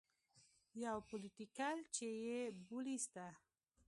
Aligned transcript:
يو 0.83 0.97
پوليټيکل 1.07 1.77
چې 1.95 2.07
يې 2.25 2.41
بولي 2.67 2.97
سته. 3.05 3.27